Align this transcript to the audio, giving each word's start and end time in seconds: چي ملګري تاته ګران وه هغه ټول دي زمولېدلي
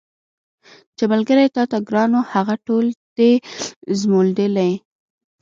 چي 0.97 1.03
ملګري 1.13 1.45
تاته 1.55 1.77
ګران 1.89 2.11
وه 2.15 2.23
هغه 2.33 2.55
ټول 2.67 2.85
دي 3.17 3.31
زمولېدلي 3.99 4.71